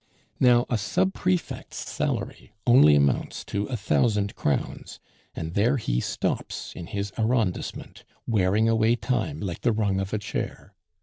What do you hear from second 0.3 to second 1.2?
"Now, a sub